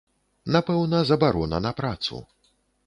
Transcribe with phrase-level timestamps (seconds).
[0.55, 2.15] Напэўна, забарона на працу.